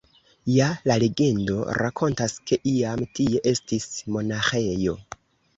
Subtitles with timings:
[0.51, 4.99] Ja, la legendo rakontas, ke iam tie estis monaĥejo.